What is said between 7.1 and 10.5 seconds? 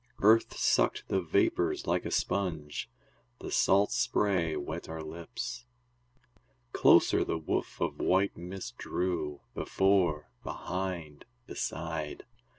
the woof of white mist drew, Before,